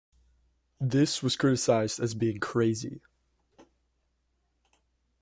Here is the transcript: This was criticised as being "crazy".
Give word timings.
This 0.79 1.21
was 1.21 1.35
criticised 1.35 1.99
as 1.99 2.15
being 2.15 2.39
"crazy". 2.39 3.01